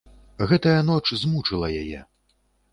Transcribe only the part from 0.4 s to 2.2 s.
Гэтая ноч змучыла яе.